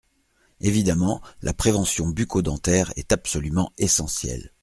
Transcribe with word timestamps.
Évidemment, 0.61 1.21
la 1.43 1.53
prévention 1.53 2.07
bucco-dentaire 2.07 2.91
est 2.95 3.11
absolument 3.11 3.71
essentielle. 3.77 4.51